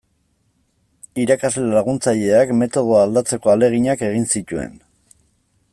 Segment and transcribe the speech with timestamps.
[1.23, 4.75] Irakasle laguntzaileak metodoa aldatzeko ahaleginak egin zituen.